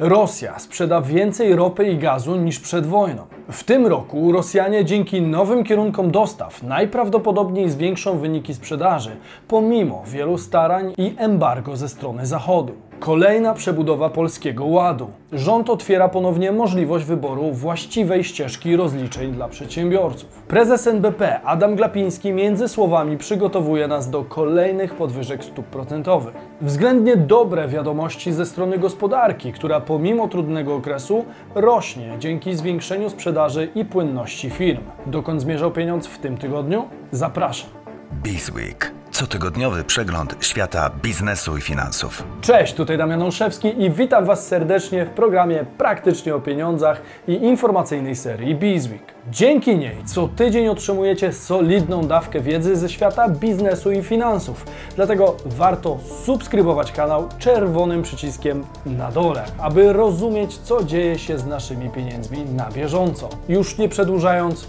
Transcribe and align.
Rosja 0.00 0.58
sprzeda 0.58 1.00
więcej 1.00 1.56
ropy 1.56 1.90
i 1.90 1.98
gazu 1.98 2.36
niż 2.36 2.60
przed 2.60 2.86
wojną. 2.86 3.22
W 3.50 3.64
tym 3.64 3.86
roku 3.86 4.32
Rosjanie 4.32 4.84
dzięki 4.84 5.22
nowym 5.22 5.64
kierunkom 5.64 6.10
dostaw 6.10 6.62
najprawdopodobniej 6.62 7.70
zwiększą 7.70 8.18
wyniki 8.18 8.54
sprzedaży, 8.54 9.10
pomimo 9.48 10.02
wielu 10.06 10.38
starań 10.38 10.92
i 10.98 11.14
embargo 11.18 11.76
ze 11.76 11.88
strony 11.88 12.26
Zachodu. 12.26 12.72
Kolejna 13.00 13.54
przebudowa 13.54 14.10
Polskiego 14.10 14.64
Ładu. 14.64 15.10
Rząd 15.32 15.70
otwiera 15.70 16.08
ponownie 16.08 16.52
możliwość 16.52 17.04
wyboru 17.04 17.52
właściwej 17.52 18.24
ścieżki 18.24 18.76
rozliczeń 18.76 19.32
dla 19.32 19.48
przedsiębiorców. 19.48 20.42
Prezes 20.48 20.86
NBP 20.86 21.40
Adam 21.40 21.76
Glapiński 21.76 22.32
między 22.32 22.68
słowami 22.68 23.18
przygotowuje 23.18 23.88
nas 23.88 24.10
do 24.10 24.24
kolejnych 24.24 24.94
podwyżek 24.94 25.44
stóp 25.44 25.66
procentowych. 25.66 26.34
Względnie 26.60 27.16
dobre 27.16 27.68
wiadomości 27.68 28.32
ze 28.32 28.46
strony 28.46 28.78
gospodarki, 28.78 29.52
która 29.52 29.80
pomimo 29.80 30.28
trudnego 30.28 30.74
okresu 30.74 31.24
rośnie 31.54 32.16
dzięki 32.18 32.54
zwiększeniu 32.54 33.10
sprzedaży 33.10 33.68
i 33.74 33.84
płynności 33.84 34.50
firm. 34.50 34.82
Dokąd 35.06 35.40
zmierzał 35.40 35.70
pieniądz 35.70 36.06
w 36.06 36.18
tym 36.18 36.36
tygodniu? 36.36 36.84
Zapraszam. 37.12 37.70
Bizweek. 38.22 38.99
Cotygodniowy 39.20 39.84
przegląd 39.84 40.36
świata 40.40 40.90
biznesu 41.02 41.56
i 41.56 41.60
finansów. 41.60 42.24
Cześć, 42.40 42.74
tutaj 42.74 42.98
Damian 42.98 43.22
Olszewski 43.22 43.82
i 43.82 43.90
witam 43.90 44.24
Was 44.24 44.46
serdecznie 44.46 45.06
w 45.06 45.10
programie 45.10 45.64
Praktycznie 45.78 46.34
o 46.34 46.40
Pieniądzach 46.40 47.02
i 47.28 47.32
informacyjnej 47.32 48.16
serii 48.16 48.54
Bizweek. 48.54 49.02
Dzięki 49.30 49.76
niej 49.76 49.96
co 50.04 50.28
tydzień 50.28 50.68
otrzymujecie 50.68 51.32
solidną 51.32 52.06
dawkę 52.06 52.40
wiedzy 52.40 52.76
ze 52.76 52.88
świata 52.88 53.28
biznesu 53.28 53.92
i 53.92 54.02
finansów. 54.02 54.64
Dlatego 54.96 55.36
warto 55.46 55.98
subskrybować 56.24 56.92
kanał 56.92 57.28
czerwonym 57.38 58.02
przyciskiem 58.02 58.64
na 58.86 59.10
dole, 59.10 59.44
aby 59.58 59.92
rozumieć, 59.92 60.58
co 60.58 60.84
dzieje 60.84 61.18
się 61.18 61.38
z 61.38 61.46
naszymi 61.46 61.90
pieniędzmi 61.90 62.44
na 62.44 62.70
bieżąco. 62.70 63.28
Już 63.48 63.78
nie 63.78 63.88
przedłużając, 63.88 64.68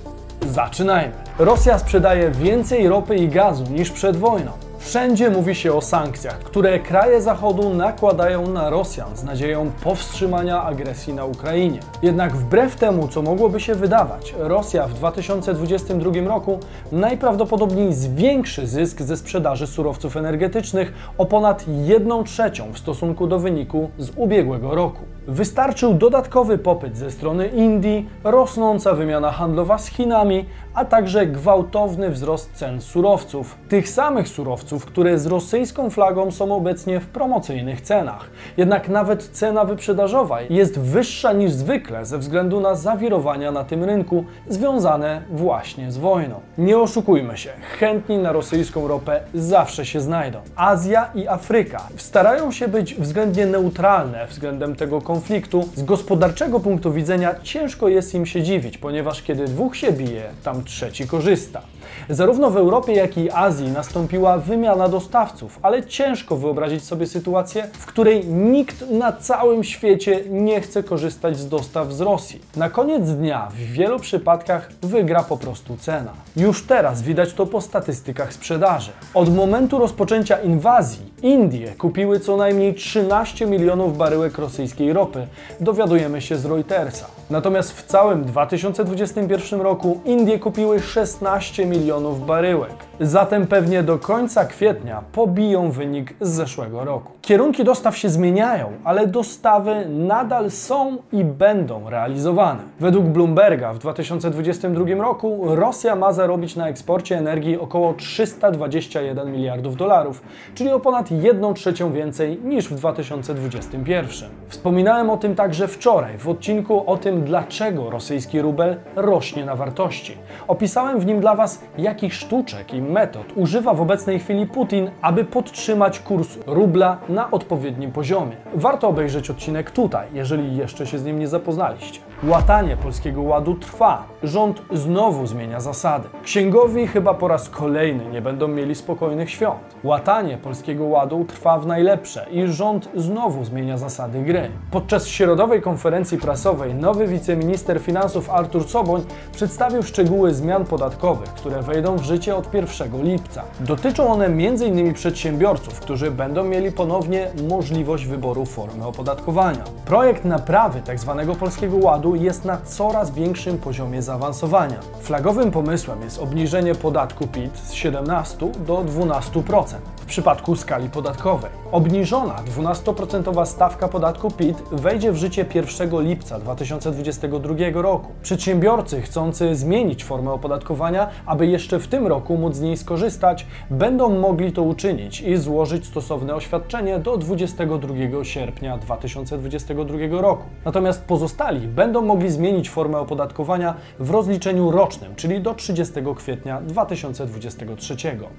Zaczynajmy. 0.49 1.13
Rosja 1.39 1.79
sprzedaje 1.79 2.31
więcej 2.31 2.89
ropy 2.89 3.15
i 3.15 3.27
gazu 3.27 3.63
niż 3.63 3.91
przed 3.91 4.17
wojną. 4.17 4.51
Wszędzie 4.81 5.29
mówi 5.29 5.55
się 5.55 5.73
o 5.73 5.81
sankcjach, 5.81 6.39
które 6.39 6.79
kraje 6.79 7.21
Zachodu 7.21 7.73
nakładają 7.73 8.47
na 8.47 8.69
Rosjan 8.69 9.17
z 9.17 9.23
nadzieją 9.23 9.71
powstrzymania 9.83 10.63
agresji 10.63 11.13
na 11.13 11.25
Ukrainie. 11.25 11.79
Jednak 12.01 12.35
wbrew 12.35 12.75
temu, 12.75 13.07
co 13.07 13.21
mogłoby 13.21 13.59
się 13.59 13.75
wydawać, 13.75 14.35
Rosja 14.37 14.87
w 14.87 14.93
2022 14.93 16.11
roku 16.27 16.59
najprawdopodobniej 16.91 17.93
zwiększy 17.93 18.67
zysk 18.67 19.01
ze 19.01 19.17
sprzedaży 19.17 19.67
surowców 19.67 20.17
energetycznych 20.17 20.93
o 21.17 21.25
ponad 21.25 21.65
1 21.67 22.23
trzecią 22.23 22.73
w 22.73 22.79
stosunku 22.79 23.27
do 23.27 23.39
wyniku 23.39 23.89
z 23.97 24.11
ubiegłego 24.15 24.75
roku. 24.75 24.99
Wystarczył 25.27 25.93
dodatkowy 25.93 26.57
popyt 26.57 26.97
ze 26.97 27.11
strony 27.11 27.47
Indii, 27.47 28.09
rosnąca 28.23 28.93
wymiana 28.93 29.31
handlowa 29.31 29.77
z 29.77 29.87
Chinami, 29.87 30.45
a 30.73 30.85
także 30.85 31.27
gwałtowny 31.27 32.09
wzrost 32.09 32.53
cen 32.53 32.81
surowców. 32.81 33.57
Tych 33.69 33.89
samych 33.89 34.27
surowców, 34.27 34.70
które 34.79 35.19
z 35.19 35.25
rosyjską 35.25 35.89
flagą 35.89 36.31
są 36.31 36.55
obecnie 36.55 36.99
w 36.99 37.05
promocyjnych 37.05 37.81
cenach. 37.81 38.29
Jednak 38.57 38.89
nawet 38.89 39.23
cena 39.23 39.65
wyprzedażowa 39.65 40.41
jest 40.41 40.79
wyższa 40.79 41.33
niż 41.33 41.51
zwykle 41.51 42.05
ze 42.05 42.17
względu 42.17 42.59
na 42.59 42.75
zawirowania 42.75 43.51
na 43.51 43.63
tym 43.63 43.83
rynku 43.83 44.25
związane 44.49 45.21
właśnie 45.31 45.91
z 45.91 45.97
wojną. 45.97 46.39
Nie 46.57 46.77
oszukujmy 46.77 47.37
się, 47.37 47.49
chętni 47.79 48.17
na 48.17 48.31
rosyjską 48.31 48.87
ropę 48.87 49.21
zawsze 49.33 49.85
się 49.85 50.01
znajdą. 50.01 50.39
Azja 50.55 51.09
i 51.15 51.27
Afryka 51.27 51.87
starają 51.97 52.51
się 52.51 52.67
być 52.67 52.95
względnie 52.95 53.45
neutralne 53.45 54.27
względem 54.27 54.75
tego 54.75 55.01
konfliktu. 55.01 55.69
Z 55.75 55.83
gospodarczego 55.83 56.59
punktu 56.59 56.93
widzenia 56.93 57.35
ciężko 57.43 57.87
jest 57.87 58.15
im 58.15 58.25
się 58.25 58.41
dziwić, 58.41 58.77
ponieważ 58.77 59.23
kiedy 59.23 59.45
dwóch 59.45 59.75
się 59.75 59.91
bije, 59.91 60.23
tam 60.43 60.63
trzeci 60.63 61.07
korzysta. 61.07 61.61
Zarówno 62.09 62.49
w 62.49 62.57
Europie, 62.57 62.93
jak 62.93 63.17
i 63.17 63.31
Azji 63.31 63.71
nastąpiła 63.71 64.37
wymiana 64.37 64.60
dostawców, 64.89 65.59
ale 65.61 65.83
ciężko 65.83 66.37
wyobrazić 66.37 66.83
sobie 66.83 67.07
sytuację, 67.07 67.67
w 67.73 67.85
której 67.85 68.25
nikt 68.27 68.89
na 68.89 69.11
całym 69.11 69.63
świecie 69.63 70.19
nie 70.29 70.61
chce 70.61 70.83
korzystać 70.83 71.37
z 71.37 71.49
dostaw 71.49 71.93
z 71.93 72.01
Rosji. 72.01 72.41
Na 72.55 72.69
koniec 72.69 73.09
dnia 73.09 73.47
w 73.51 73.55
wielu 73.55 73.99
przypadkach 73.99 74.71
wygra 74.81 75.23
po 75.23 75.37
prostu 75.37 75.77
cena. 75.77 76.11
Już 76.35 76.63
teraz 76.63 77.01
widać 77.01 77.33
to 77.33 77.45
po 77.45 77.61
statystykach 77.61 78.33
sprzedaży. 78.33 78.91
Od 79.13 79.35
momentu 79.35 79.79
rozpoczęcia 79.79 80.41
inwazji 80.41 81.10
Indie 81.23 81.67
kupiły 81.77 82.19
co 82.19 82.37
najmniej 82.37 82.73
13 82.73 83.45
milionów 83.45 83.97
baryłek 83.97 84.37
rosyjskiej 84.37 84.93
ropy, 84.93 85.27
dowiadujemy 85.59 86.21
się 86.21 86.35
z 86.35 86.45
Reutersa. 86.45 87.05
Natomiast 87.29 87.71
w 87.71 87.85
całym 87.85 88.25
2021 88.25 89.61
roku 89.61 89.99
Indie 90.05 90.39
kupiły 90.39 90.79
16 90.79 91.65
milionów 91.65 92.25
baryłek. 92.25 92.73
Zatem 92.99 93.47
pewnie 93.47 93.83
do 93.83 93.99
końca 93.99 94.45
kwietnia 94.45 95.03
pobiją 95.11 95.71
wynik 95.71 96.13
z 96.21 96.29
zeszłego 96.29 96.85
roku. 96.85 97.11
Kierunki 97.21 97.63
dostaw 97.63 97.97
się 97.97 98.09
zmieniają, 98.09 98.71
ale 98.83 99.07
dostawy 99.07 99.85
nadal 99.89 100.51
są 100.51 100.97
i 101.13 101.23
będą 101.23 101.89
realizowane. 101.89 102.61
Według 102.79 103.05
Bloomberga 103.05 103.73
w 103.73 103.79
2022 103.79 104.85
roku 104.95 105.55
Rosja 105.55 105.95
ma 105.95 106.13
zarobić 106.13 106.55
na 106.55 106.67
eksporcie 106.67 107.17
energii 107.17 107.57
około 107.57 107.93
321 107.93 109.31
miliardów 109.31 109.75
dolarów, 109.75 110.21
czyli 110.55 110.69
o 110.69 110.79
ponad 110.79 111.10
1 111.11 111.53
trzecią 111.53 111.91
więcej 111.93 112.39
niż 112.43 112.67
w 112.67 112.75
2021. 112.75 114.29
Wspominałem 114.47 115.09
o 115.09 115.17
tym 115.17 115.35
także 115.35 115.67
wczoraj 115.67 116.17
w 116.17 116.29
odcinku 116.29 116.83
o 116.89 116.97
tym, 116.97 117.23
dlaczego 117.23 117.89
rosyjski 117.89 118.41
rubel 118.41 118.77
rośnie 118.95 119.45
na 119.45 119.55
wartości. 119.55 120.17
Opisałem 120.47 120.99
w 120.99 121.05
nim 121.05 121.19
dla 121.19 121.35
Was, 121.35 121.63
jakich 121.77 122.13
sztuczek 122.13 122.73
i 122.73 122.81
metod 122.81 123.25
używa 123.35 123.73
w 123.73 123.81
obecnej 123.81 124.19
chwili 124.19 124.47
Putin, 124.47 124.91
aby 125.01 125.25
podtrzymać 125.25 125.99
kurs 125.99 126.37
rubla 126.47 126.97
na 127.09 127.31
odpowiednim 127.31 127.91
poziomie. 127.91 128.35
Warto 128.55 128.87
obejrzeć 128.87 129.29
odcinek 129.29 129.71
tutaj, 129.71 130.07
jeżeli 130.13 130.57
jeszcze 130.57 130.87
się 130.87 130.97
z 130.97 131.05
nim 131.05 131.19
nie 131.19 131.27
zapoznaliście. 131.27 131.99
Łatanie 132.23 132.77
Polskiego 132.77 133.21
Ładu 133.21 133.55
trwa. 133.55 134.05
Rząd 134.23 134.61
znowu 134.71 135.27
zmienia 135.27 135.59
zasady. 135.59 136.09
Księgowi 136.23 136.87
chyba 136.87 137.13
po 137.13 137.27
raz 137.27 137.49
kolejny 137.49 138.05
nie 138.05 138.21
będą 138.21 138.47
mieli 138.47 138.75
spokojnych 138.75 139.29
świąt. 139.29 139.75
Łatanie 139.83 140.37
Polskiego 140.37 140.85
Ładu 140.85 141.00
trwa 141.07 141.59
w 141.59 141.67
najlepsze 141.67 142.25
i 142.31 142.47
rząd 142.47 142.89
znowu 142.95 143.45
zmienia 143.45 143.77
zasady 143.77 144.21
gry. 144.23 144.51
Podczas 144.71 145.07
środowej 145.07 145.61
konferencji 145.61 146.17
prasowej 146.17 146.75
nowy 146.75 147.07
wiceminister 147.07 147.79
finansów 147.79 148.29
Artur 148.29 148.69
Soboń 148.69 149.05
przedstawił 149.33 149.83
szczegóły 149.83 150.33
zmian 150.33 150.65
podatkowych, 150.65 151.29
które 151.29 151.61
wejdą 151.61 151.95
w 151.95 152.03
życie 152.03 152.35
od 152.35 152.53
1 152.53 153.03
lipca. 153.03 153.43
Dotyczą 153.59 154.07
one 154.07 154.25
m.in. 154.25 154.93
przedsiębiorców, 154.93 155.79
którzy 155.79 156.11
będą 156.11 156.43
mieli 156.43 156.71
ponownie 156.71 157.27
możliwość 157.49 158.05
wyboru 158.05 158.45
formy 158.45 158.85
opodatkowania. 158.85 159.63
Projekt 159.85 160.25
naprawy 160.25 160.81
tzw. 160.81 161.23
Tak 161.27 161.37
Polskiego 161.37 161.77
Ładu 161.77 162.15
jest 162.15 162.45
na 162.45 162.57
coraz 162.57 163.11
większym 163.11 163.57
poziomie 163.57 164.01
zaawansowania. 164.01 164.79
Flagowym 165.01 165.51
pomysłem 165.51 166.01
jest 166.01 166.19
obniżenie 166.19 166.75
podatku 166.75 167.27
PIT 167.27 167.57
z 167.57 167.73
17 167.73 168.51
do 168.67 168.77
12% 168.77 169.75
w 170.01 170.05
przypadku 170.05 170.55
skali 170.55 170.89
podatkowej. 170.91 171.51
Obniżona 171.71 172.35
12% 172.57 173.45
stawka 173.45 173.87
podatku 173.87 174.31
PIT 174.31 174.57
wejdzie 174.71 175.11
w 175.11 175.15
życie 175.15 175.45
1 175.53 176.01
lipca 176.01 176.39
2022 176.39 177.55
roku. 177.73 178.11
Przedsiębiorcy 178.23 179.01
chcący 179.01 179.55
zmienić 179.55 180.03
formę 180.03 180.31
opodatkowania, 180.31 181.09
aby 181.25 181.47
jeszcze 181.47 181.79
w 181.79 181.87
tym 181.87 182.07
roku 182.07 182.37
móc 182.37 182.55
z 182.55 182.61
niej 182.61 182.77
skorzystać, 182.77 183.45
będą 183.69 184.19
mogli 184.19 184.51
to 184.51 184.63
uczynić 184.63 185.21
i 185.21 185.37
złożyć 185.37 185.85
stosowne 185.85 186.35
oświadczenie 186.35 186.99
do 186.99 187.17
22 187.17 188.23
sierpnia 188.23 188.77
2022 188.77 190.21
roku. 190.21 190.43
Natomiast 190.65 191.05
pozostali 191.05 191.67
będą 191.67 192.01
mogli 192.01 192.29
zmienić 192.29 192.69
formę 192.69 192.99
opodatkowania 192.99 193.75
w 193.99 194.09
rozliczeniu 194.09 194.71
rocznym, 194.71 195.15
czyli 195.15 195.41
do 195.41 195.53
30 195.53 195.93
kwietnia 196.15 196.61
2023. 196.61 197.95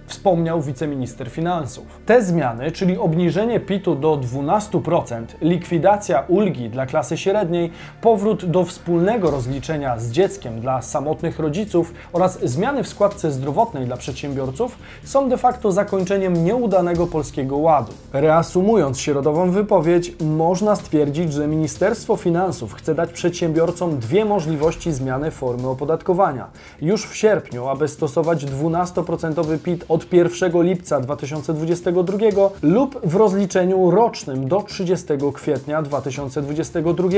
Wspomniał 0.07 0.63
wiceminister 0.63 1.31
finansów. 1.31 1.87
Te 2.07 2.23
zmiany, 2.23 2.42
czyli 2.73 2.99
obniżenie 2.99 3.61
PIT-u 3.61 3.95
do 3.95 4.17
12%, 4.17 5.25
likwidacja 5.41 6.25
ulgi 6.29 6.71
dla 6.71 6.87
klasy 6.87 7.17
średniej, 7.17 7.71
powrót 8.01 8.45
do 8.45 8.65
wspólnego 8.65 9.31
rozliczenia 9.31 9.99
z 9.99 10.11
dzieckiem 10.11 10.61
dla 10.61 10.83
samotnych 10.83 11.39
rodziców 11.39 11.95
oraz 12.13 12.41
zmiany 12.45 12.85
w 12.85 12.89
składce 12.89 13.31
zdrowotnej 13.31 13.87
dla 13.87 13.97
przedsiębiorców 13.97 14.79
są 15.05 15.29
de 15.29 15.37
facto 15.37 15.73
zakończeniem 15.73 16.45
nieudanego 16.45 17.07
polskiego 17.07 17.57
ładu. 17.57 17.93
Reasumując 18.13 19.01
środową 19.01 19.51
wypowiedź, 19.51 20.13
można 20.21 20.77
stwierdzić, 20.77 21.33
że 21.33 21.47
Ministerstwo 21.47 22.17
Finansów 22.17 22.75
chce 22.75 22.95
dać 22.95 23.13
przedsiębiorcom 23.13 23.99
dwie 23.99 24.25
możliwości 24.25 24.93
zmiany 24.93 25.31
formy 25.31 25.69
opodatkowania. 25.69 26.47
Już 26.81 27.07
w 27.07 27.17
sierpniu, 27.17 27.69
aby 27.69 27.89
stosować 27.89 28.47
12% 28.47 29.59
PIT 29.59 29.85
od 29.89 30.13
1 30.13 30.63
lipca 30.63 31.01
2022 31.01 32.22
lub 32.63 33.01
w 33.07 33.15
rozliczeniu 33.15 33.91
rocznym 33.91 34.49
do 34.49 34.63
30 34.63 35.07
kwietnia 35.35 35.83
2022. 35.83 37.09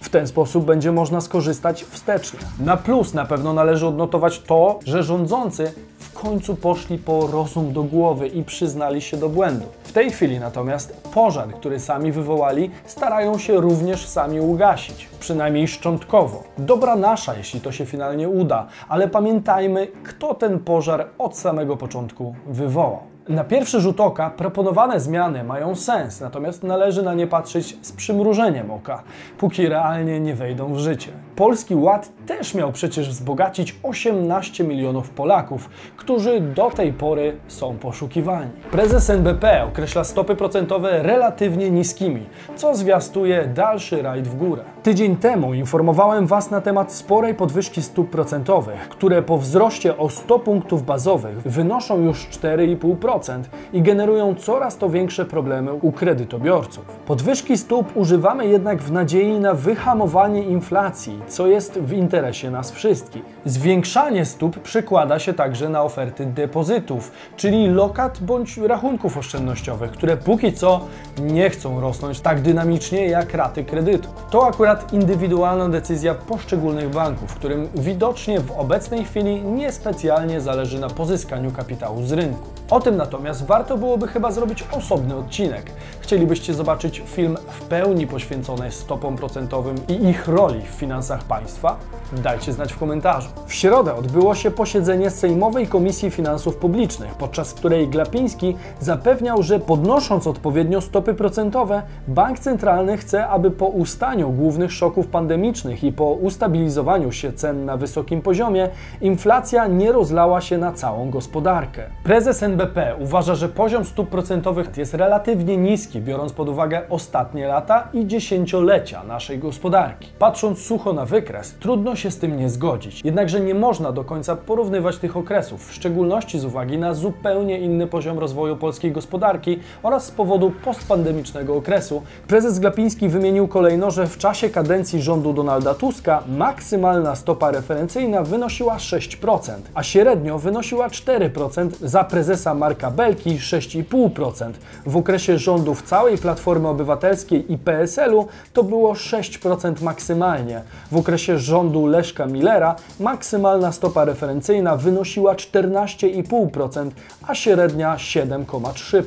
W 0.00 0.08
ten 0.08 0.26
sposób 0.26 0.64
będzie 0.64 0.92
można 0.92 1.20
skorzystać 1.20 1.84
wstecznie. 1.84 2.38
Na 2.60 2.76
plus 2.76 3.14
na 3.14 3.24
pewno 3.24 3.52
należy 3.52 3.86
odnotować 3.86 4.40
to, 4.40 4.78
że 4.84 5.02
rządzący 5.02 5.72
w 5.98 6.12
końcu 6.12 6.56
poszli 6.56 6.98
po 6.98 7.26
rozum 7.26 7.72
do 7.72 7.82
głowy 7.82 8.28
i 8.28 8.44
przyznali 8.44 9.02
się 9.02 9.16
do 9.16 9.28
błędu. 9.28 9.66
W 9.84 9.92
tej 9.92 10.10
chwili 10.10 10.40
natomiast 10.40 11.02
pożar, 11.14 11.48
który 11.48 11.80
sami 11.80 12.12
wywołali, 12.12 12.70
starają 12.86 13.38
się 13.38 13.60
również 13.60 14.06
sami 14.06 14.40
ugasić, 14.40 15.08
przynajmniej 15.20 15.68
szczątkowo. 15.68 16.42
Dobra 16.58 16.96
nasza, 16.96 17.34
jeśli 17.36 17.60
to 17.60 17.72
się 17.72 17.86
finalnie 17.86 18.28
uda, 18.28 18.66
ale 18.88 19.08
pamiętajmy, 19.08 19.86
kto 20.04 20.34
ten 20.34 20.58
pożar 20.58 21.06
od 21.18 21.38
samego 21.38 21.76
początku 21.76 22.34
wywołał. 22.46 23.13
Na 23.28 23.44
pierwszy 23.44 23.80
rzut 23.80 24.00
oka 24.00 24.30
proponowane 24.30 25.00
zmiany 25.00 25.44
mają 25.44 25.74
sens, 25.74 26.20
natomiast 26.20 26.62
należy 26.62 27.02
na 27.02 27.14
nie 27.14 27.26
patrzeć 27.26 27.76
z 27.82 27.92
przymrużeniem 27.92 28.70
oka, 28.70 29.02
póki 29.38 29.68
realnie 29.68 30.20
nie 30.20 30.34
wejdą 30.34 30.74
w 30.74 30.78
życie. 30.78 31.12
Polski 31.36 31.74
Ład 31.74 32.08
też 32.26 32.54
miał 32.54 32.72
przecież 32.72 33.08
wzbogacić 33.08 33.76
18 33.82 34.64
milionów 34.64 35.10
Polaków, 35.10 35.70
którzy 35.96 36.40
do 36.40 36.70
tej 36.70 36.92
pory 36.92 37.36
są 37.48 37.78
poszukiwani. 37.78 38.50
Prezes 38.70 39.10
NBP 39.10 39.64
określa 39.64 40.04
stopy 40.04 40.36
procentowe 40.36 41.02
relatywnie 41.02 41.70
niskimi, 41.70 42.26
co 42.56 42.74
zwiastuje 42.74 43.46
dalszy 43.46 44.02
rajd 44.02 44.28
w 44.28 44.36
górę. 44.36 44.73
Tydzień 44.84 45.16
temu 45.16 45.54
informowałem 45.54 46.26
Was 46.26 46.50
na 46.50 46.60
temat 46.60 46.92
sporej 46.92 47.34
podwyżki 47.34 47.82
stóp 47.82 48.10
procentowych, 48.10 48.88
które 48.88 49.22
po 49.22 49.38
wzroście 49.38 49.96
o 49.96 50.10
100 50.10 50.38
punktów 50.38 50.84
bazowych 50.84 51.42
wynoszą 51.42 52.00
już 52.00 52.28
4,5% 52.28 53.42
i 53.72 53.82
generują 53.82 54.34
coraz 54.34 54.76
to 54.76 54.90
większe 54.90 55.24
problemy 55.24 55.72
u 55.72 55.92
kredytobiorców. 55.92 56.84
Podwyżki 57.06 57.58
stóp 57.58 57.96
używamy 57.96 58.46
jednak 58.46 58.82
w 58.82 58.92
nadziei 58.92 59.40
na 59.40 59.54
wyhamowanie 59.54 60.42
inflacji, 60.42 61.20
co 61.26 61.46
jest 61.46 61.78
w 61.78 61.92
interesie 61.92 62.50
nas 62.50 62.70
wszystkich. 62.70 63.22
Zwiększanie 63.44 64.24
stóp 64.24 64.58
przekłada 64.58 65.18
się 65.18 65.32
także 65.32 65.68
na 65.68 65.82
oferty 65.82 66.26
depozytów, 66.26 67.12
czyli 67.36 67.68
lokat 67.68 68.18
bądź 68.22 68.56
rachunków 68.56 69.18
oszczędnościowych, 69.18 69.90
które 69.90 70.16
póki 70.16 70.52
co 70.52 70.80
nie 71.22 71.50
chcą 71.50 71.80
rosnąć 71.80 72.20
tak 72.20 72.40
dynamicznie 72.40 73.06
jak 73.06 73.34
raty 73.34 73.64
kredytu. 73.64 74.08
To 74.30 74.46
akurat 74.46 74.73
indywidualna 74.92 75.68
decyzja 75.68 76.14
poszczególnych 76.14 76.90
banków, 76.90 77.34
którym 77.34 77.68
widocznie 77.74 78.40
w 78.40 78.50
obecnej 78.50 79.04
chwili 79.04 79.42
niespecjalnie 79.42 80.40
zależy 80.40 80.80
na 80.80 80.88
pozyskaniu 80.90 81.50
kapitału 81.50 82.02
z 82.02 82.12
rynku. 82.12 82.48
O 82.74 82.80
tym 82.80 82.96
natomiast 82.96 83.46
warto 83.46 83.76
byłoby 83.76 84.08
chyba 84.08 84.32
zrobić 84.32 84.64
osobny 84.72 85.16
odcinek. 85.16 85.70
Chcielibyście 86.00 86.54
zobaczyć 86.54 87.02
film 87.06 87.36
w 87.48 87.60
pełni 87.60 88.06
poświęcony 88.06 88.72
stopom 88.72 89.16
procentowym 89.16 89.76
i 89.88 90.08
ich 90.08 90.28
roli 90.28 90.60
w 90.60 90.74
finansach 90.74 91.24
państwa? 91.24 91.76
Dajcie 92.12 92.52
znać 92.52 92.72
w 92.72 92.78
komentarzu. 92.78 93.28
W 93.46 93.54
środę 93.54 93.94
odbyło 93.94 94.34
się 94.34 94.50
posiedzenie 94.50 95.10
Sejmowej 95.10 95.66
Komisji 95.66 96.10
Finansów 96.10 96.56
Publicznych, 96.56 97.14
podczas 97.14 97.54
której 97.54 97.88
Glapiński 97.88 98.56
zapewniał, 98.80 99.42
że 99.42 99.60
podnosząc 99.60 100.26
odpowiednio 100.26 100.80
stopy 100.80 101.14
procentowe, 101.14 101.82
bank 102.08 102.38
centralny 102.38 102.96
chce, 102.96 103.26
aby 103.26 103.50
po 103.50 103.66
ustaniu 103.66 104.30
głównych 104.30 104.72
szoków 104.72 105.06
pandemicznych 105.06 105.84
i 105.84 105.92
po 105.92 106.04
ustabilizowaniu 106.04 107.12
się 107.12 107.32
cen 107.32 107.64
na 107.64 107.76
wysokim 107.76 108.22
poziomie, 108.22 108.68
inflacja 109.00 109.66
nie 109.66 109.92
rozlała 109.92 110.40
się 110.40 110.58
na 110.58 110.72
całą 110.72 111.10
gospodarkę. 111.10 111.82
Prezes 112.04 112.42
NBP 112.42 112.63
uważa, 112.98 113.34
że 113.34 113.48
poziom 113.48 113.84
stóp 113.84 114.08
procentowych 114.08 114.76
jest 114.76 114.94
relatywnie 114.94 115.56
niski, 115.56 116.00
biorąc 116.00 116.32
pod 116.32 116.48
uwagę 116.48 116.82
ostatnie 116.88 117.46
lata 117.46 117.88
i 117.92 118.06
dziesięciolecia 118.06 119.04
naszej 119.04 119.38
gospodarki. 119.38 120.08
Patrząc 120.18 120.58
sucho 120.58 120.92
na 120.92 121.04
wykres, 121.04 121.54
trudno 121.60 121.96
się 121.96 122.10
z 122.10 122.18
tym 122.18 122.36
nie 122.36 122.50
zgodzić. 122.50 123.04
Jednakże 123.04 123.40
nie 123.40 123.54
można 123.54 123.92
do 123.92 124.04
końca 124.04 124.36
porównywać 124.36 124.98
tych 124.98 125.16
okresów, 125.16 125.68
w 125.68 125.74
szczególności 125.74 126.38
z 126.38 126.44
uwagi 126.44 126.78
na 126.78 126.94
zupełnie 126.94 127.58
inny 127.58 127.86
poziom 127.86 128.18
rozwoju 128.18 128.56
polskiej 128.56 128.92
gospodarki 128.92 129.58
oraz 129.82 130.04
z 130.04 130.10
powodu 130.10 130.52
postpandemicznego 130.64 131.56
okresu. 131.56 132.02
Prezes 132.28 132.58
Glapiński 132.58 133.08
wymienił 133.08 133.48
kolejno, 133.48 133.90
że 133.90 134.06
w 134.06 134.18
czasie 134.18 134.50
kadencji 134.50 135.02
rządu 135.02 135.32
Donalda 135.32 135.74
Tuska 135.74 136.22
maksymalna 136.28 137.16
stopa 137.16 137.50
referencyjna 137.50 138.22
wynosiła 138.22 138.76
6%, 138.76 139.52
a 139.74 139.82
średnio 139.82 140.38
wynosiła 140.38 140.88
4% 140.88 141.68
za 141.82 142.04
prezesa 142.04 142.43
Marka 142.52 142.90
Belki 142.90 143.30
6,5%. 143.38 144.52
W 144.86 144.96
okresie 144.96 145.38
rządów 145.38 145.82
całej 145.82 146.18
Platformy 146.18 146.68
Obywatelskiej 146.68 147.52
i 147.52 147.58
PSL-u 147.58 148.28
to 148.52 148.62
było 148.62 148.92
6% 148.92 149.82
maksymalnie. 149.82 150.62
W 150.92 150.96
okresie 150.96 151.38
rządu 151.38 151.86
Leszka 151.86 152.26
Millera 152.26 152.76
maksymalna 153.00 153.72
stopa 153.72 154.04
referencyjna 154.04 154.76
wynosiła 154.76 155.34
14,5%, 155.34 156.90
a 157.28 157.34
średnia 157.34 157.96
7,3%. 157.96 159.02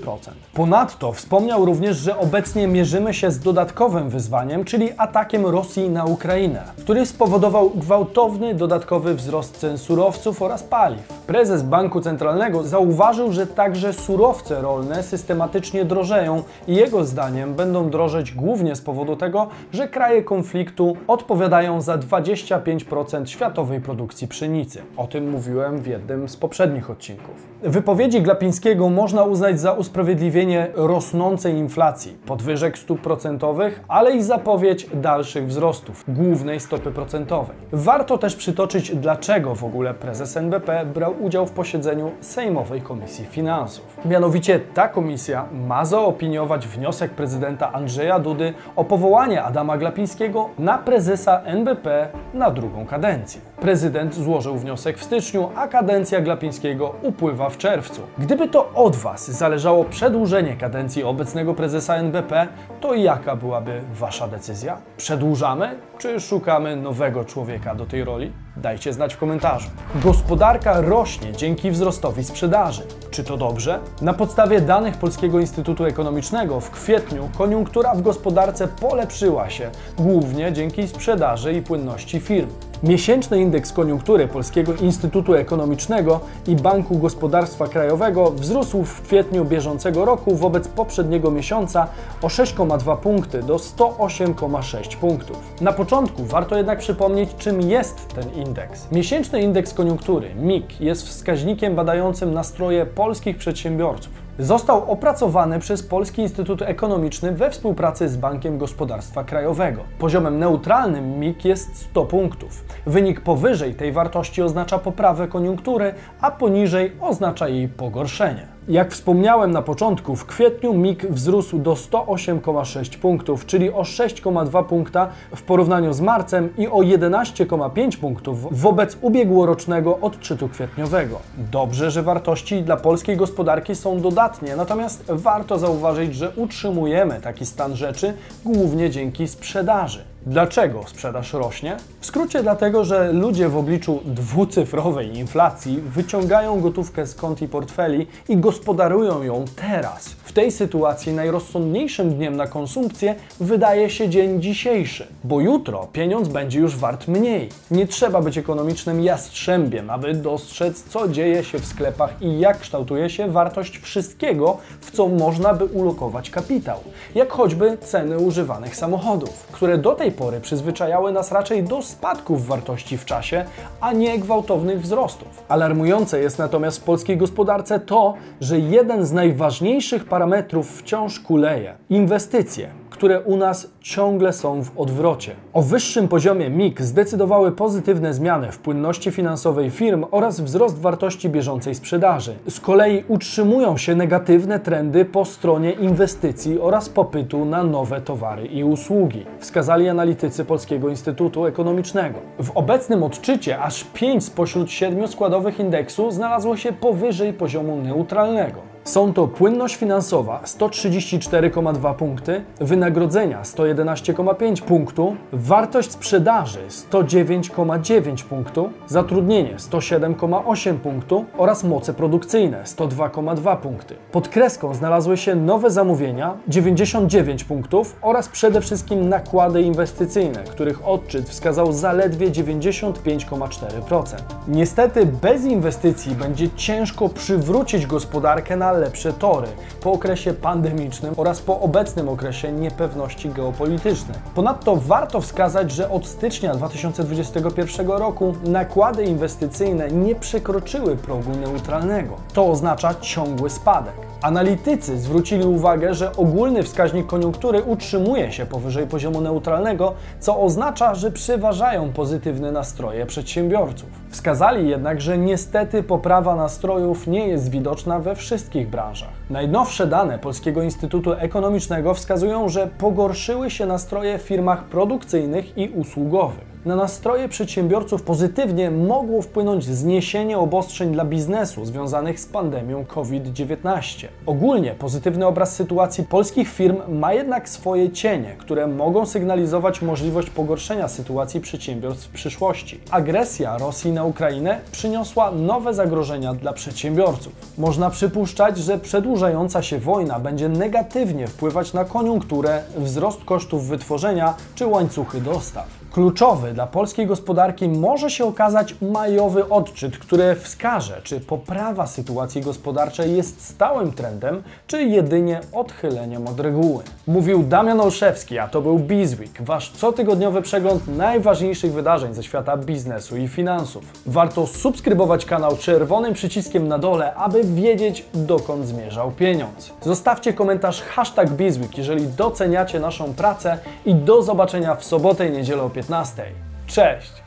Ponadto 0.54 1.12
wspomniał 1.12 1.66
również, 1.66 1.98
że 1.98 2.18
obecnie 2.18 2.68
mierzymy 2.68 3.13
się 3.13 3.31
z 3.31 3.40
dodatkowym 3.40 4.10
wyzwaniem, 4.10 4.66
czyli 4.66 4.90
atakiem 4.98 5.45
Rosji 5.45 5.90
na 5.90 6.06
Ukrainę, 6.06 6.63
który 6.78 7.06
spowodował 7.06 7.69
gwałtowny 7.69 8.56
dodatkowy 8.56 9.16
wzrost 9.16 9.57
cen 9.57 9.78
surowców 9.78 10.42
oraz 10.42 10.63
paliw. 10.63 11.07
Prezes 11.28 11.62
Banku 11.62 12.01
Centralnego 12.01 12.63
zauważył, 12.63 13.27
że 13.32 13.48
także 13.48 13.94
surowce 13.94 14.62
rolne 14.62 15.04
systematycznie 15.04 15.86
drożeją 15.86 16.44
i 16.68 16.76
jego 16.76 17.06
zdaniem 17.06 17.54
będą 17.54 17.90
drożeć 17.90 18.32
głównie 18.32 18.76
z 18.76 18.82
powodu 18.82 19.16
tego, 19.16 19.48
że 19.74 19.88
kraje 19.88 20.24
konfliktu 20.24 20.98
odpowiadają 21.08 21.82
za 21.82 21.98
25% 21.98 23.26
światowej 23.26 23.82
produkcji 23.82 24.28
pszenicy. 24.28 24.82
O 24.98 25.08
tym 25.08 25.30
mówiłem 25.30 25.78
w 25.82 25.88
jednym 25.88 26.30
z 26.30 26.38
poprzednich 26.38 26.90
odcinków. 26.90 27.36
Wypowiedzi 27.64 28.22
Glapińskiego 28.22 28.90
można 28.90 29.24
uznać 29.24 29.60
za 29.60 29.72
usprawiedliwienie 29.72 30.68
rosnącej 30.76 31.56
inflacji, 31.56 32.18
podwyżek 32.26 32.78
stóp 32.78 33.02
procentowych, 33.02 33.84
ale 33.88 34.16
i 34.16 34.24
zapowiedź 34.24 34.88
dalszych 34.94 35.48
wzrostów 35.48 36.04
głównej 36.08 36.60
stopy 36.60 36.92
procentowej. 36.92 37.56
Warto 37.72 38.18
też 38.18 38.36
przytoczyć, 38.36 38.96
dlaczego 38.96 39.56
w 39.56 39.64
ogóle 39.64 39.94
prezes 39.94 40.38
NBP 40.38 40.86
brał 40.86 41.24
udział 41.24 41.46
w 41.46 41.52
posiedzeniu 41.52 42.12
Sejmowej 42.22 42.82
Komisji 42.82 43.17
Finansów. 43.25 43.98
Mianowicie 44.06 44.60
ta 44.60 44.88
komisja 44.88 45.46
ma 45.68 45.86
zaopiniować 45.86 46.68
wniosek 46.68 47.12
prezydenta 47.12 47.72
Andrzeja 47.74 48.19
Dudy 48.19 48.54
o 48.75 48.84
powołanie 48.84 49.44
Adama 49.44 49.78
Glapińskiego 49.78 50.50
na 50.60 50.78
prezesa 50.78 51.42
NBP 51.46 52.08
na 52.33 52.52
drugą 52.52 52.86
kadencję. 52.86 53.42
Prezydent 53.62 54.16
złożył 54.16 54.57
wniosek 54.57 54.97
w 54.97 55.04
styczniu, 55.04 55.50
a 55.56 55.68
kadencja 55.68 56.21
Glapińskiego 56.21 56.94
upływa 57.02 57.50
w 57.50 57.57
czerwcu. 57.57 58.02
Gdyby 58.18 58.47
to 58.47 58.74
od 58.74 58.95
Was 58.95 59.31
zależało 59.31 59.83
przedłużenie 59.86 60.56
kadencji 60.56 61.04
obecnego 61.04 61.54
prezesa 61.54 61.95
NBP, 61.95 62.47
to 62.81 62.94
jaka 62.94 63.36
byłaby 63.36 63.81
Wasza 63.94 64.28
decyzja? 64.28 64.78
Przedłużamy, 64.97 65.76
czy 65.97 66.19
szukamy 66.19 66.75
nowego 66.75 67.25
człowieka 67.25 67.75
do 67.75 67.85
tej 67.85 68.04
roli? 68.04 68.31
Dajcie 68.57 68.94
znać 68.94 69.13
w 69.13 69.18
komentarzu. 69.18 69.69
Gospodarka 70.04 70.81
rośnie 70.81 71.31
dzięki 71.31 71.71
wzrostowi 71.71 72.23
sprzedaży. 72.23 72.81
Czy 73.11 73.23
to 73.23 73.37
dobrze? 73.37 73.80
Na 74.01 74.13
podstawie 74.13 74.61
danych 74.61 74.97
Polskiego 74.97 75.39
Instytutu 75.39 75.85
Ekonomicznego 75.85 76.59
w 76.59 76.71
kwietniu 76.71 77.30
koniunktura 77.37 77.95
w 77.95 78.01
gospodarce 78.01 78.68
polepszyła 78.68 79.49
się, 79.49 79.71
głównie 79.97 80.54
dzięki 80.54 80.87
sprzedaży 80.87 81.54
i 81.54 81.61
płynności 81.61 82.19
firm. 82.19 82.49
Miesięczny 82.84 83.42
indeks 83.42 83.74
koniunktury 83.74 84.28
Polskiego 84.28 84.74
Instytutu 84.74 85.34
Ekonomicznego 85.34 86.19
i 86.48 86.56
Banku 86.56 86.98
Gospodarstwa 86.98 87.68
Krajowego 87.68 88.31
wzrósł 88.31 88.84
w 88.84 89.02
kwietniu 89.02 89.46
bieżącego 89.46 90.06
roku 90.06 90.36
wobec 90.36 90.68
poprzedniego 90.68 91.31
miesiąca 91.31 91.88
o 92.22 92.28
6,2 92.28 92.98
punkty 92.98 93.44
do 93.44 93.56
108,6 93.56 94.98
punktów. 94.98 95.38
Na 95.62 95.74
początku 95.74 96.24
warto 96.24 96.57
jednak 96.57 96.80
przypomnieć, 96.80 97.30
czym 97.38 97.62
jest 97.62 98.07
ten 98.07 98.34
indeks. 98.34 98.92
Miesięczny 98.92 99.42
indeks 99.42 99.74
koniunktury 99.74 100.36
MIG 100.36 100.81
jest 100.81 101.07
wskaźnikiem 101.07 101.76
badającym 101.76 102.34
nastroje 102.34 102.86
polskich 102.86 103.38
przedsiębiorców 103.38 104.27
został 104.40 104.92
opracowany 104.92 105.60
przez 105.60 105.84
Polski 105.84 106.22
Instytut 106.22 106.62
Ekonomiczny 106.62 107.32
we 107.32 107.50
współpracy 107.52 108.10
z 108.10 108.18
Bankiem 108.18 108.58
Gospodarstwa 108.58 109.24
Krajowego. 109.24 109.82
Poziomem 110.00 110.40
neutralnym 110.40 111.20
MIG 111.20 111.46
jest 111.46 111.76
100 111.76 112.06
punktów. 112.06 112.66
Wynik 112.86 113.22
powyżej 113.22 113.76
tej 113.76 113.92
wartości 113.92 114.42
oznacza 114.42 114.80
poprawę 114.80 115.28
koniunktury, 115.28 115.94
a 116.22 116.32
poniżej 116.32 116.92
oznacza 117.02 117.48
jej 117.48 117.68
pogorszenie. 117.68 118.56
Jak 118.68 118.92
wspomniałem 118.92 119.52
na 119.52 119.62
początku, 119.62 120.16
w 120.16 120.26
kwietniu 120.26 120.74
MIG 120.74 121.06
wzrósł 121.09 121.59
do 121.59 121.74
108,6 121.74 122.97
punktów, 122.97 123.45
czyli 123.45 123.71
o 123.71 123.81
6,2 123.81 124.64
punkta 124.66 125.09
w 125.36 125.42
porównaniu 125.42 125.94
z 125.94 126.02
marcem 126.02 126.50
i 126.57 126.68
o 126.68 126.78
11,5 126.78 127.97
punktów 127.97 128.62
wobec 128.62 128.97
ubiegłorocznego 129.02 130.00
odczytu 130.00 130.50
kwietniowego. 130.50 131.19
Dobrze, 131.52 131.92
że 131.92 132.04
wartości 132.04 132.62
dla 132.62 132.78
polskiej 132.78 133.18
gospodarki 133.18 133.76
są 133.76 134.02
dodatnie, 134.02 134.56
natomiast 134.56 135.04
warto 135.09 135.59
zauważyć, 135.59 136.16
że 136.16 136.31
utrzymujemy 136.36 137.21
taki 137.21 137.45
stan 137.45 137.76
rzeczy 137.76 138.14
głównie 138.45 138.90
dzięki 138.90 139.28
sprzedaży. 139.28 140.04
Dlaczego 140.30 140.84
sprzedaż 140.88 141.34
rośnie? 141.34 141.78
W 142.00 142.06
skrócie 142.06 142.44
dlatego, 142.44 142.86
że 142.86 143.14
ludzie 143.14 143.50
w 143.50 143.57
obliczu 143.57 144.00
dwucyfrowej 144.06 145.18
inflacji 145.18 145.81
wyciągają 145.81 146.62
gotówkę 146.62 147.07
z 147.07 147.16
kont 147.16 147.42
i 147.42 147.48
portfeli 147.48 148.07
i 148.30 148.38
gospodarują 148.38 149.24
ją 149.24 149.46
teraz. 149.56 150.06
W 150.10 150.34
tej 150.34 150.52
sytuacji 150.52 151.14
najrozsądniejszym 151.14 152.16
dniem 152.16 152.36
na 152.36 152.48
konsumpcję 152.48 153.16
wydaje 153.40 153.90
się 153.90 154.10
dzień 154.10 154.42
dzisiejszy, 154.42 155.07
bo 155.24 155.42
jutro 155.42 155.88
pieniądz 155.94 156.28
będzie 156.28 156.60
już 156.60 156.76
wart 156.76 157.07
mniej. 157.07 157.50
Nie 157.72 157.88
trzeba 157.88 158.22
być 158.22 158.38
ekonomicznym 158.38 159.04
jastrzębiem, 159.04 159.90
aby 159.90 160.14
dostrzec, 160.14 160.84
co 160.84 161.07
dzieje 161.07 161.44
się 161.44 161.60
w 161.60 161.66
sklepach 161.66 162.22
i 162.22 162.40
jak 162.40 162.60
kształtuje 162.60 163.10
się 163.10 163.31
wartość 163.31 163.78
wszystkiego, 163.78 164.57
w 164.81 164.92
co 164.92 165.07
można 165.07 165.54
by 165.54 165.66
ulokować 165.66 166.30
kapitał, 166.30 166.80
jak 167.16 167.31
choćby 167.31 167.78
ceny 167.78 168.18
używanych 168.18 168.76
samochodów, 168.76 169.48
które 169.52 169.78
do 169.78 169.96
tej 169.96 170.17
pory 170.18 170.42
przyzwyczajały 170.42 171.12
nas 171.12 171.31
raczej 171.31 171.64
do 171.64 171.81
spadków 171.81 172.47
wartości 172.47 172.97
w 172.97 173.06
czasie, 173.06 173.45
a 173.81 173.94
nie 173.94 174.19
gwałtownych 174.19 174.81
wzrostów. 174.81 175.44
Alarmujące 175.47 176.19
jest 176.19 176.40
natomiast 176.40 176.80
w 176.80 176.83
polskiej 176.83 177.18
gospodarce 177.18 177.80
to, 177.80 178.14
że 178.42 178.59
jeden 178.59 179.06
z 179.06 179.12
najważniejszych 179.12 180.06
parametrów 180.06 180.80
wciąż 180.80 181.19
kuleje 181.19 181.76
inwestycje 181.90 182.69
które 182.90 183.22
u 183.22 183.38
nas 183.38 183.72
ciągle 183.82 184.34
są 184.34 184.64
w 184.64 184.80
odwrocie. 184.80 185.36
O 185.54 185.62
wyższym 185.62 186.08
poziomie 186.08 186.50
MIG 186.50 186.82
zdecydowały 186.82 187.52
pozytywne 187.52 188.14
zmiany 188.14 188.52
w 188.52 188.60
płynności 188.60 189.12
finansowej 189.12 189.70
firm 189.70 190.06
oraz 190.12 190.42
wzrost 190.42 190.80
wartości 190.80 191.30
bieżącej 191.30 191.76
sprzedaży. 191.76 192.36
Z 192.50 192.60
kolei 192.60 193.04
utrzymują 193.08 193.78
się 193.78 193.96
negatywne 193.96 194.60
trendy 194.60 195.06
po 195.06 195.26
stronie 195.26 195.72
inwestycji 195.72 196.60
oraz 196.60 196.90
popytu 196.90 197.46
na 197.46 197.64
nowe 197.64 198.02
towary 198.02 198.46
i 198.46 198.64
usługi, 198.64 199.26
wskazali 199.40 199.90
analitycy 199.90 200.46
Polskiego 200.46 200.90
Instytutu 200.90 201.46
Ekonomicznego. 201.46 202.20
W 202.40 202.52
obecnym 202.58 203.04
odczycie 203.04 203.60
aż 203.60 203.84
5 203.84 204.24
spośród 204.24 204.72
7 204.72 205.08
składowych 205.08 205.60
indeksu 205.60 206.12
znalazło 206.12 206.58
się 206.58 206.74
powyżej 206.74 207.34
poziomu 207.34 207.76
neutralnego. 207.76 208.77
Są 208.88 209.14
to 209.14 209.28
płynność 209.28 209.76
finansowa 209.76 210.42
134,2 210.46 211.96
punkty, 211.96 212.44
wynagrodzenia 212.60 213.42
111,5 213.44 214.62
punktu, 214.62 215.16
wartość 215.34 215.92
sprzedaży 215.92 216.60
109,9 216.92 218.24
punktu, 218.24 218.70
zatrudnienie 218.88 219.56
107,8 219.56 220.78
punktu 220.78 221.26
oraz 221.38 221.64
moce 221.64 221.94
produkcyjne 221.94 222.64
102,2 222.64 223.58
punkty. 223.58 223.96
Pod 224.12 224.30
kreską 224.30 224.74
znalazły 224.74 225.18
się 225.18 225.36
nowe 225.36 225.72
zamówienia 225.72 226.38
99 226.48 227.44
punktów 227.44 227.96
oraz 228.02 228.30
przede 228.30 228.62
wszystkim 228.62 229.10
nakłady 229.10 229.62
inwestycyjne, 229.62 230.44
których 230.44 230.88
odczyt 230.88 231.30
wskazał 231.30 231.72
zaledwie 231.72 232.32
95,4%. 232.32 234.16
Niestety 234.48 235.06
bez 235.06 235.46
inwestycji 235.46 236.16
będzie 236.16 236.50
ciężko 236.50 237.10
przywrócić 237.10 237.86
gospodarkę 237.86 238.58
na 238.58 238.77
lepsze 238.78 239.14
tory 239.14 239.48
po 239.81 239.92
okresie 239.92 240.34
pandemicznym 240.34 241.14
oraz 241.18 241.42
po 241.42 241.60
obecnym 241.60 242.10
okresie 242.10 242.52
niepewności 242.52 243.30
geopolitycznej. 243.30 244.18
Ponadto 244.36 244.76
warto 244.76 245.22
wskazać, 245.22 245.72
że 245.72 245.90
od 245.90 246.07
stycznia 246.07 246.56
2021 246.56 247.88
roku 247.88 248.36
nakłady 248.44 249.04
inwestycyjne 249.04 249.92
nie 249.92 250.16
przekroczyły 250.16 250.96
progu 250.96 251.31
neutralnego. 251.31 252.16
To 252.34 252.48
oznacza 252.48 252.96
ciągły 253.02 253.50
spadek. 253.50 253.94
Analitycy 254.21 254.97
zwrócili 254.97 255.45
uwagę, 255.45 255.94
że 255.94 256.16
ogólny 256.16 256.64
wskaźnik 256.64 257.07
koniunktury 257.07 257.64
utrzymuje 257.64 258.31
się 258.31 258.45
powyżej 258.45 258.88
poziomu 258.88 259.21
neutralnego, 259.21 259.94
co 260.19 260.42
oznacza, 260.42 260.95
że 260.95 261.12
przeważają 261.12 261.94
pozytywne 261.94 262.52
nastroje 262.52 263.06
przedsiębiorców. 263.06 263.90
Wskazali 264.09 264.69
jednak, 264.69 265.02
że 265.02 265.18
niestety 265.18 265.83
poprawa 265.83 266.36
nastrojów 266.36 267.07
nie 267.07 267.28
jest 267.28 267.52
widoczna 267.52 268.00
we 268.00 268.16
wszystkich 268.16 268.69
branżach. 268.69 269.09
Najnowsze 269.30 269.88
dane 269.88 270.19
Polskiego 270.19 270.64
Instytutu 270.64 271.14
Ekonomicznego 271.14 271.94
wskazują, 271.94 272.50
że 272.50 272.68
pogorszyły 272.78 273.50
się 273.50 273.66
nastroje 273.66 274.19
w 274.19 274.21
firmach 274.21 274.64
produkcyjnych 274.64 275.57
i 275.57 275.69
usługowych. 275.69 276.56
Na 276.68 276.76
nastroje 276.76 277.30
przedsiębiorców 277.30 278.04
pozytywnie 278.04 278.71
mogło 278.71 279.21
wpłynąć 279.21 279.66
zniesienie 279.66 280.38
obostrzeń 280.38 280.92
dla 280.92 281.06
biznesu 281.06 281.66
związanych 281.66 282.19
z 282.19 282.26
pandemią 282.26 282.86
COVID-19. 282.86 284.07
Ogólnie 284.26 284.71
pozytywny 284.71 285.28
obraz 285.28 285.56
sytuacji 285.56 286.04
polskich 286.04 286.50
firm 286.50 286.78
ma 287.00 287.14
jednak 287.14 287.50
swoje 287.50 287.90
cienie, 287.90 288.36
które 288.38 288.68
mogą 288.68 289.06
sygnalizować 289.06 289.81
możliwość 289.81 290.30
pogorszenia 290.30 290.88
sytuacji 290.88 291.42
przedsiębiorstw 291.42 292.07
w 292.07 292.12
przyszłości. 292.12 292.80
Agresja 292.92 293.57
Rosji 293.57 293.92
na 293.92 294.04
Ukrainę 294.04 294.59
przyniosła 294.71 295.31
nowe 295.31 295.74
zagrożenia 295.74 296.33
dla 296.33 296.54
przedsiębiorców. 296.54 297.33
Można 297.57 297.90
przypuszczać, 297.90 298.57
że 298.57 298.78
przedłużająca 298.78 299.62
się 299.62 299.80
wojna 299.80 300.19
będzie 300.19 300.50
negatywnie 300.50 301.28
wpływać 301.28 301.74
na 301.74 301.86
koniunkturę, 301.86 302.62
wzrost 302.78 303.26
kosztów 303.26 303.68
wytworzenia 303.68 304.33
czy 304.56 304.68
łańcuchy 304.68 305.21
dostaw. 305.21 305.87
Kluczowy 305.97 306.54
dla 306.54 306.68
polskiej 306.68 307.07
gospodarki 307.07 307.69
może 307.69 308.09
się 308.09 308.25
okazać 308.25 308.75
majowy 308.81 309.49
odczyt, 309.49 309.97
który 309.97 310.35
wskaże, 310.35 311.01
czy 311.04 311.19
poprawa 311.19 311.87
sytuacji 311.87 312.42
gospodarczej 312.42 313.16
jest 313.16 313.45
stałym 313.45 313.92
trendem, 313.92 314.44
czy 314.68 314.83
jedynie 314.83 315.39
odchyleniem 315.54 316.27
od 316.27 316.39
reguły. 316.39 316.83
Mówił 317.07 317.44
Damian 317.44 317.81
Olszewski, 317.81 318.39
a 318.39 318.47
to 318.47 318.61
był 318.61 318.80
Bizweek, 318.80 319.42
wasz 319.42 319.71
cotygodniowy 319.71 320.42
przegląd 320.42 320.97
najważniejszych 320.97 321.73
wydarzeń 321.73 322.13
ze 322.13 322.23
świata 322.23 322.57
biznesu 322.57 323.18
i 323.18 323.27
finansów. 323.27 323.83
Warto 324.06 324.47
subskrybować 324.47 325.25
kanał 325.25 325.57
czerwonym 325.57 326.13
przyciskiem 326.13 326.68
na 326.68 326.77
dole, 326.77 327.16
aby 327.16 327.44
wiedzieć, 327.44 328.06
dokąd 328.13 328.66
zmierzał 328.66 329.11
pieniądz. 329.11 329.73
Zostawcie 329.81 330.33
komentarz 330.33 330.81
hashtag 330.81 331.30
Bizweek, 331.30 331.77
jeżeli 331.77 332.07
doceniacie 332.07 332.80
naszą 332.80 333.13
pracę 333.13 333.57
i 333.85 333.95
do 333.95 334.21
zobaczenia 334.21 334.75
w 334.75 334.85
sobotę 334.85 335.27
i 335.27 335.31
niedzielę 335.31 335.63
o 335.63 335.69
15. 335.88 336.34
Cześć! 336.68 337.27